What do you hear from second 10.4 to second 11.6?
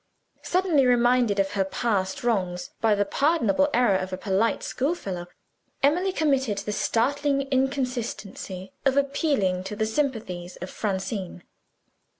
of Francine!